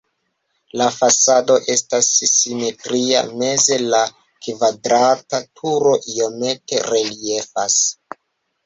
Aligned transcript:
La 0.81 0.85
fasado 0.93 1.57
estas 1.73 2.09
simetria, 2.37 3.21
meze 3.43 3.79
la 3.95 4.01
kvadrata 4.47 5.45
turo 5.61 5.95
iomete 6.17 6.85
reliefas. 6.93 7.83